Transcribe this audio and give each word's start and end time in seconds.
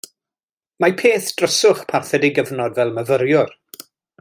Mae 0.83 0.95
peth 1.01 1.27
dryswch 1.41 1.83
parthed 1.93 2.27
ei 2.31 2.33
gyfnod 2.39 2.81
fel 2.81 2.95
myfyriwr. 2.97 3.55